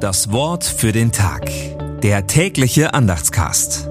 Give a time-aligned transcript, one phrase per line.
[0.00, 1.50] Das Wort für den Tag.
[2.00, 3.86] Der tägliche Andachtscast.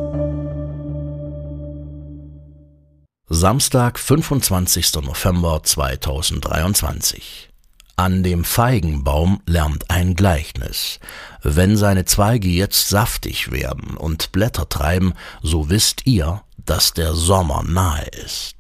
[3.28, 4.96] Samstag, 25.
[5.04, 7.52] November 2023.
[7.96, 11.00] An dem Feigenbaum lernt ein Gleichnis.
[11.44, 15.14] Wenn seine Zweige jetzt saftig werden und Blätter treiben,
[15.44, 18.56] so wisst ihr, dass der Sommer nahe ist.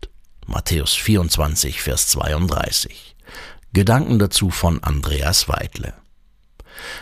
[0.45, 3.15] Matthäus 24, Vers 32.
[3.73, 5.95] Gedanken dazu von Andreas Weidle.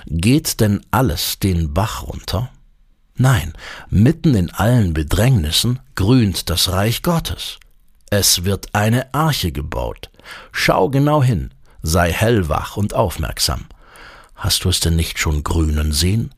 [0.06, 2.50] Geht denn alles den Bach runter?
[3.16, 3.54] Nein,
[3.90, 7.58] mitten in allen Bedrängnissen grünt das Reich Gottes.
[8.10, 10.10] Es wird eine Arche gebaut.
[10.52, 11.52] Schau genau hin,
[11.82, 13.66] sei hellwach und aufmerksam.
[14.36, 16.34] Hast du es denn nicht schon grünen sehen?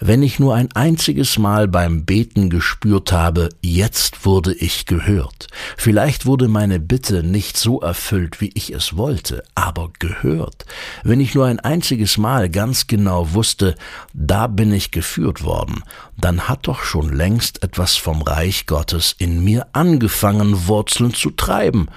[0.00, 5.48] Wenn ich nur ein einziges Mal beim Beten gespürt habe, jetzt wurde ich gehört.
[5.76, 10.66] Vielleicht wurde meine Bitte nicht so erfüllt, wie ich es wollte, aber gehört.
[11.02, 13.74] Wenn ich nur ein einziges Mal ganz genau wusste,
[14.12, 15.82] da bin ich geführt worden,
[16.16, 21.88] dann hat doch schon längst etwas vom Reich Gottes in mir angefangen, Wurzeln zu treiben.